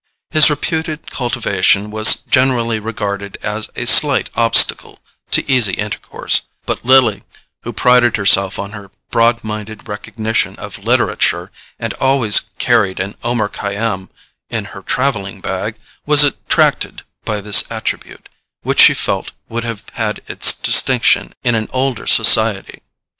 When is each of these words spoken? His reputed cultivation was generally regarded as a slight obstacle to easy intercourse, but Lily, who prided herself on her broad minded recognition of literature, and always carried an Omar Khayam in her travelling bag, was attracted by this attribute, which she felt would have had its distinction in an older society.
His 0.31 0.49
reputed 0.49 1.11
cultivation 1.11 1.91
was 1.91 2.15
generally 2.15 2.79
regarded 2.79 3.37
as 3.43 3.69
a 3.75 3.85
slight 3.85 4.31
obstacle 4.35 4.97
to 5.29 5.47
easy 5.47 5.73
intercourse, 5.73 6.41
but 6.65 6.83
Lily, 6.83 7.21
who 7.61 7.71
prided 7.71 8.17
herself 8.17 8.57
on 8.57 8.71
her 8.71 8.89
broad 9.11 9.43
minded 9.43 9.87
recognition 9.87 10.55
of 10.55 10.83
literature, 10.83 11.51
and 11.77 11.93
always 11.99 12.39
carried 12.57 12.99
an 12.99 13.15
Omar 13.23 13.47
Khayam 13.49 14.09
in 14.49 14.65
her 14.73 14.81
travelling 14.81 15.39
bag, 15.39 15.75
was 16.07 16.23
attracted 16.23 17.03
by 17.23 17.39
this 17.39 17.69
attribute, 17.69 18.27
which 18.63 18.79
she 18.81 18.95
felt 18.95 19.33
would 19.49 19.63
have 19.63 19.83
had 19.93 20.23
its 20.27 20.51
distinction 20.53 21.31
in 21.43 21.53
an 21.53 21.69
older 21.71 22.07
society. 22.07 22.81